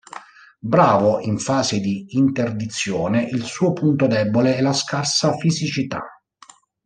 [0.63, 6.03] Bravo in fase di interdizione, il suo punto debole è la scarsa fisicità.